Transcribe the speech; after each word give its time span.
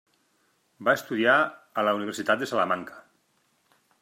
Va 0.87 0.95
estudiar 0.99 1.35
a 1.81 1.85
la 1.89 1.95
Universitat 2.01 2.41
de 2.45 2.51
Salamanca. 2.53 3.03